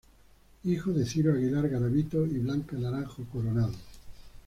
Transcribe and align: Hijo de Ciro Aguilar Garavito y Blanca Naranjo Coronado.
Hijo 0.63 0.93
de 0.93 1.05
Ciro 1.05 1.31
Aguilar 1.33 1.69
Garavito 1.69 2.25
y 2.25 2.39
Blanca 2.39 2.75
Naranjo 2.75 3.23
Coronado. 3.31 3.75